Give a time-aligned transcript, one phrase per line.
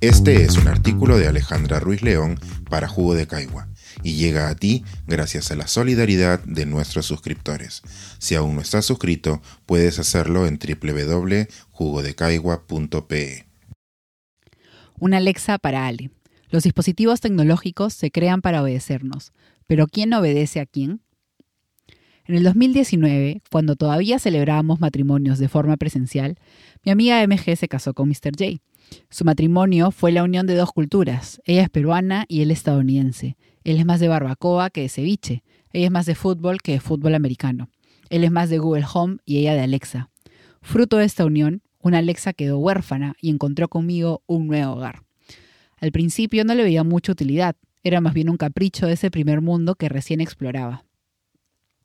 [0.00, 3.68] Este es un artículo de Alejandra Ruiz León para Jugo de Caigua
[4.02, 7.82] y llega a ti gracias a la solidaridad de nuestros suscriptores.
[8.18, 13.46] Si aún no estás suscrito, puedes hacerlo en www.jugodecaigua.pe.
[14.98, 16.10] Una Alexa para Ali.
[16.48, 19.34] Los dispositivos tecnológicos se crean para obedecernos,
[19.66, 21.02] pero ¿quién obedece a quién?
[22.24, 26.38] En el 2019, cuando todavía celebrábamos matrimonios de forma presencial,
[26.86, 28.32] mi amiga MG se casó con Mr.
[28.38, 28.62] J.
[29.08, 31.40] Su matrimonio fue la unión de dos culturas.
[31.44, 33.36] Ella es peruana y él estadounidense.
[33.64, 35.42] Él es más de barbacoa que de ceviche.
[35.72, 37.68] Ella es más de fútbol que de fútbol americano.
[38.08, 40.10] Él es más de Google Home y ella de Alexa.
[40.62, 45.02] Fruto de esta unión, una Alexa quedó huérfana y encontró conmigo un nuevo hogar.
[45.78, 49.40] Al principio no le veía mucha utilidad, era más bien un capricho de ese primer
[49.40, 50.84] mundo que recién exploraba.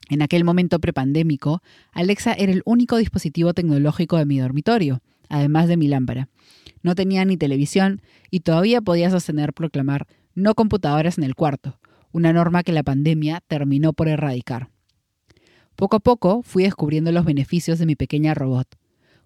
[0.10, 5.78] En aquel momento prepandémico, Alexa era el único dispositivo tecnológico de mi dormitorio, además de
[5.78, 6.30] mi lámpara.
[6.82, 11.80] No tenía ni televisión y todavía podía sostener proclamar no computadoras en el cuarto,
[12.12, 14.70] una norma que la pandemia terminó por erradicar.
[15.76, 18.68] Poco a poco fui descubriendo los beneficios de mi pequeña robot.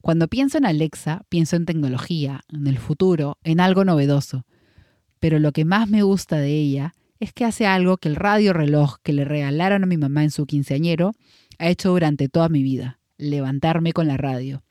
[0.02, 4.46] Cuando pienso en Alexa, pienso en tecnología, en el futuro, en algo novedoso.
[5.20, 8.54] Pero lo que más me gusta de ella es que hace algo que el radio
[8.54, 11.12] reloj que le regalaron a mi mamá en su quinceañero
[11.58, 14.64] ha hecho durante toda mi vida, levantarme con la radio.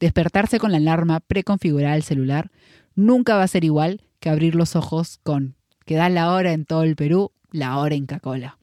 [0.00, 2.50] Despertarse con la alarma preconfigurada del celular
[2.94, 6.66] nunca va a ser igual que abrir los ojos con que da la hora en
[6.66, 8.58] todo el Perú, la hora en Cacola.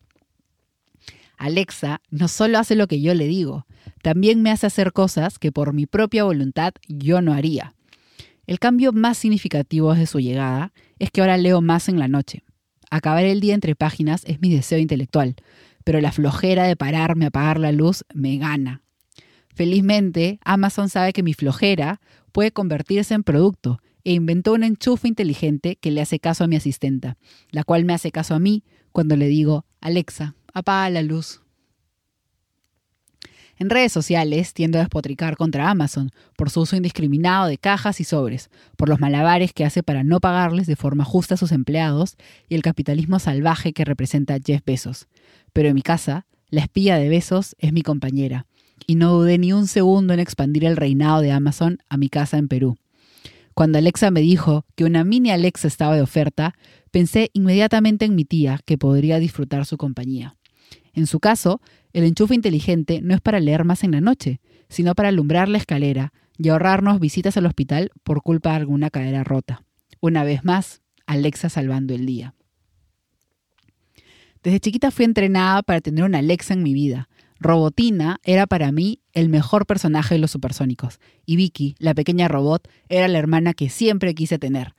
[1.37, 3.65] Alexa no solo hace lo que yo le digo,
[4.01, 7.73] también me hace hacer cosas que por mi propia voluntad yo no haría.
[8.47, 12.43] El cambio más significativo desde su llegada es que ahora leo más en la noche.
[12.91, 15.35] Acabar el día entre páginas es mi deseo intelectual,
[15.83, 18.84] pero la flojera de pararme a apagar la luz me gana.
[19.55, 22.01] Felizmente, Amazon sabe que mi flojera
[22.33, 26.57] puede convertirse en producto e inventó un enchufe inteligente que le hace caso a mi
[26.57, 27.17] asistenta,
[27.51, 31.41] la cual me hace caso a mí cuando le digo, Alexa, apaga la luz.
[33.57, 38.03] En redes sociales tiendo a despotricar contra Amazon por su uso indiscriminado de cajas y
[38.03, 42.17] sobres, por los malabares que hace para no pagarles de forma justa a sus empleados
[42.49, 45.07] y el capitalismo salvaje que representa Jeff Bezos.
[45.53, 48.45] Pero en mi casa, la espía de Bezos es mi compañera,
[48.87, 52.37] y no dudé ni un segundo en expandir el reinado de Amazon a mi casa
[52.37, 52.77] en Perú.
[53.53, 56.55] Cuando Alexa me dijo que una mini Alexa estaba de oferta,
[56.91, 60.35] pensé inmediatamente en mi tía, que podría disfrutar su compañía.
[60.93, 61.61] En su caso,
[61.93, 65.57] el enchufe inteligente no es para leer más en la noche, sino para alumbrar la
[65.57, 69.63] escalera y ahorrarnos visitas al hospital por culpa de alguna cadera rota.
[70.01, 72.33] Una vez más, Alexa salvando el día.
[74.43, 77.09] Desde chiquita fui entrenada para tener una Alexa en mi vida.
[77.45, 82.67] Robotina era para mí el mejor personaje de los supersónicos, y Vicky, la pequeña robot,
[82.89, 84.73] era la hermana que siempre quise tener.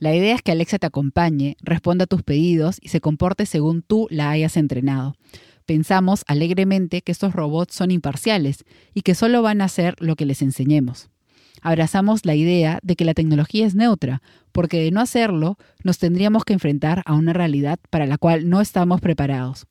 [0.00, 3.80] La idea es que Alexa te acompañe, responda a tus pedidos y se comporte según
[3.80, 5.16] tú la hayas entrenado.
[5.64, 10.26] Pensamos alegremente que estos robots son imparciales y que solo van a hacer lo que
[10.26, 11.08] les enseñemos.
[11.62, 14.20] Abrazamos la idea de que la tecnología es neutra,
[14.52, 18.60] porque de no hacerlo nos tendríamos que enfrentar a una realidad para la cual no
[18.60, 19.66] estamos preparados.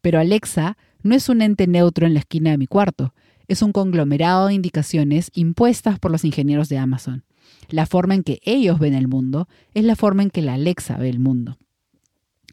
[0.00, 3.14] Pero Alexa no es un ente neutro en la esquina de mi cuarto,
[3.48, 7.24] es un conglomerado de indicaciones impuestas por los ingenieros de Amazon.
[7.68, 10.96] La forma en que ellos ven el mundo es la forma en que la Alexa
[10.96, 11.58] ve el mundo.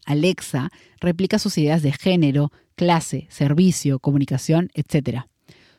[0.04, 5.22] Alexa replica sus ideas de género, clase, servicio, comunicación, etc.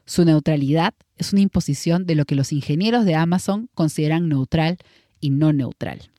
[0.06, 4.78] Su neutralidad es una imposición de lo que los ingenieros de Amazon consideran neutral
[5.20, 6.12] y no neutral.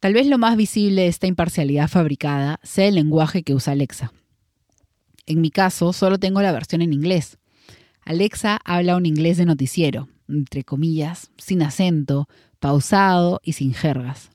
[0.00, 4.12] Tal vez lo más visible de esta imparcialidad fabricada sea el lenguaje que usa Alexa.
[5.26, 7.38] En mi caso, solo tengo la versión en inglés.
[8.02, 12.28] Alexa habla un inglés de noticiero, entre comillas, sin acento,
[12.60, 14.30] pausado y sin jergas.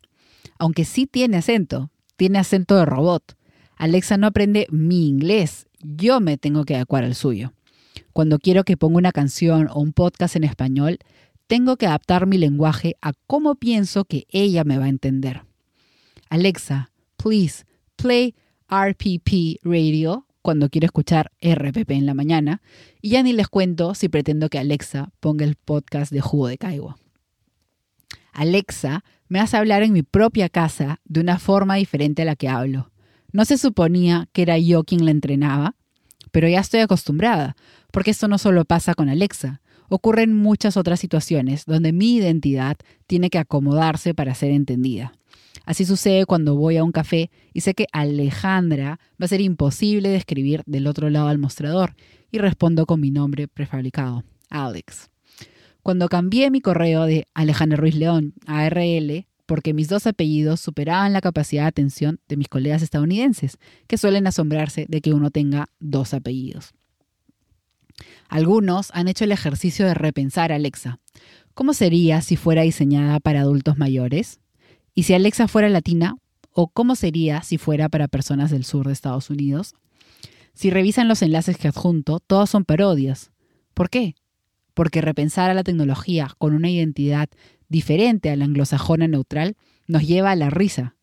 [0.59, 3.38] Aunque sí tiene acento, tiene acento de robot.
[3.78, 7.53] Alexa no aprende mi inglés, yo me tengo que adecuar al suyo.
[8.13, 10.99] Cuando quiero que ponga una canción o un podcast en español,
[11.47, 15.44] tengo que adaptar mi lenguaje a cómo pienso que ella me va a entender.
[16.29, 17.66] Alexa, please
[17.96, 18.35] play
[18.70, 22.61] RPP Radio cuando quiero escuchar RPP en la mañana,
[23.02, 26.58] y ya ni les cuento si pretendo que Alexa ponga el podcast de Jugo de
[26.58, 26.97] Caigua.
[28.34, 32.49] Alexa me hace hablar en mi propia casa de una forma diferente a la que
[32.49, 32.91] hablo.
[33.32, 35.76] No se suponía que era yo quien la entrenaba,
[36.32, 37.55] pero ya estoy acostumbrada,
[37.91, 42.78] porque esto no solo pasa con Alexa, ocurre en muchas otras situaciones donde mi identidad
[43.08, 45.14] tiene que acomodarse para ser entendida.
[45.66, 50.09] Así sucede cuando voy a un café y sé que Alejandra va a ser imposible
[50.09, 51.96] de escribir del otro lado del mostrador
[52.31, 55.09] y respondo con mi nombre prefabricado, Alex.
[55.84, 61.11] Cuando cambié mi correo de Alejandro Ruiz León a RL, porque mis dos apellidos superaban
[61.11, 65.67] la capacidad de atención de mis colegas estadounidenses, que suelen asombrarse de que uno tenga
[65.79, 66.73] dos apellidos.
[68.29, 70.99] Algunos han hecho el ejercicio de repensar Alexa.
[71.53, 74.40] ¿Cómo sería si fuera diseñada para adultos mayores?
[74.93, 76.16] ¿Y si Alexa fuera latina?
[76.53, 79.73] ¿O cómo sería si fuera para personas del sur de Estados Unidos?
[80.53, 83.32] Si revisan los enlaces que adjunto, todos son parodias.
[83.73, 84.16] ¿Por qué?
[84.73, 87.29] Porque repensar a la tecnología con una identidad
[87.70, 89.55] diferente a la anglosajona neutral
[89.88, 90.96] nos lleva a la risa.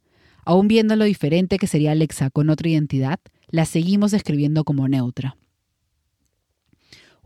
[0.44, 5.36] Aún viendo lo diferente que sería Alexa con otra identidad, la seguimos escribiendo como neutra.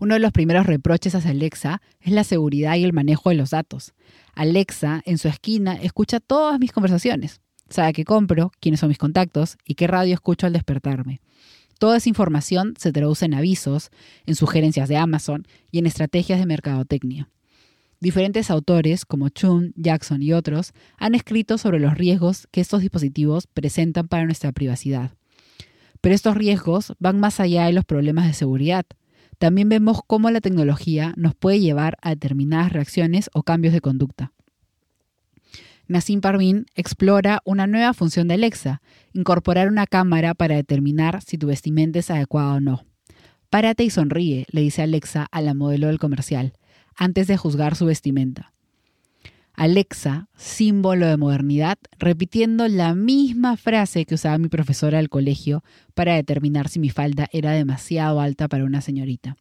[0.02, 3.50] Uno de los primeros reproches hacia Alexa es la seguridad y el manejo de los
[3.50, 3.94] datos.
[4.34, 7.40] Alexa, en su esquina, escucha todas mis conversaciones.
[7.70, 11.20] Sabe qué compro, quiénes son mis contactos y qué radio escucho al despertarme.
[11.78, 13.90] Toda esa información se traduce en avisos,
[14.26, 17.31] en sugerencias de Amazon y en estrategias de mercadotecnia.
[18.00, 23.46] Diferentes autores, como Chun, Jackson y otros, han escrito sobre los riesgos que estos dispositivos
[23.46, 25.12] presentan para nuestra privacidad.
[26.00, 28.84] Pero estos riesgos van más allá de los problemas de seguridad
[29.43, 34.33] también vemos cómo la tecnología nos puede llevar a determinadas reacciones o cambios de conducta.
[35.89, 41.49] Nassim Parvin explora una nueva función de Alexa, incorporar una cámara para determinar si tu
[41.49, 42.85] vestimenta es adecuada o no.
[43.50, 46.53] Párate y sonríe, le dice Alexa a la modelo del comercial,
[46.94, 48.53] antes de juzgar su vestimenta.
[49.54, 55.62] Alexa, símbolo de modernidad, repitiendo la misma frase que usaba mi profesora del colegio
[55.94, 59.37] para determinar si mi falda era demasiado alta para una señorita.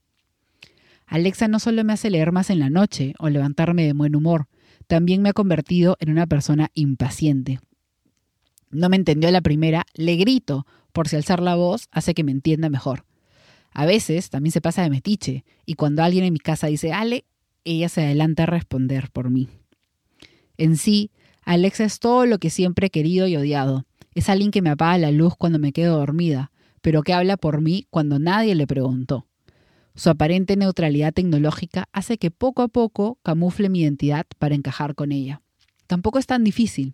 [1.08, 4.48] Alexa no solo me hace leer más en la noche o levantarme de buen humor,
[4.88, 7.60] también me ha convertido en una persona impaciente.
[8.70, 12.32] No me entendió la primera, le grito, por si alzar la voz hace que me
[12.32, 13.06] entienda mejor.
[13.74, 17.26] A veces también se pasa de metiche, y cuando alguien en mi casa dice Ale,
[17.64, 19.50] ella se adelanta a responder por mí.
[20.62, 21.10] En sí,
[21.44, 23.88] Alexa es todo lo que siempre he querido y odiado.
[24.14, 27.62] Es alguien que me apaga la luz cuando me quedo dormida, pero que habla por
[27.62, 29.26] mí cuando nadie le preguntó.
[29.96, 35.12] Su aparente neutralidad tecnológica hace que poco a poco camufle mi identidad para encajar con
[35.12, 35.42] ella.
[35.88, 36.94] Tampoco es tan difícil.